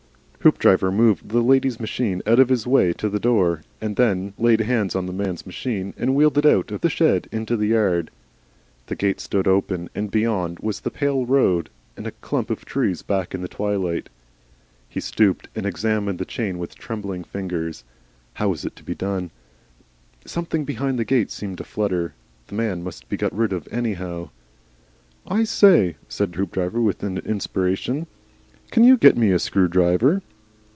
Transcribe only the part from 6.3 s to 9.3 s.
it out of the shed into the yard. The gate